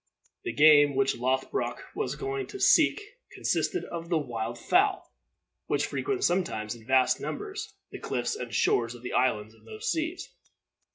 [0.45, 2.99] The game which Lothbroc was going to seek
[3.33, 5.13] consisted of the wild fowl
[5.67, 9.91] which frequents sometimes, in vast numbers, the cliffs and shores of the islands in those
[9.91, 10.31] seas.